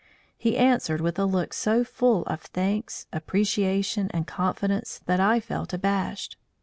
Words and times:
He 0.35 0.57
answered 0.57 0.99
with 0.99 1.19
a 1.19 1.25
look 1.25 1.53
so 1.53 1.83
full 1.83 2.23
of 2.23 2.41
thanks, 2.41 3.05
appreciation, 3.13 4.09
and 4.11 4.25
confidence 4.25 4.99
that 5.05 5.19
I 5.19 5.39
felt 5.39 5.73
abashed. 5.73 6.37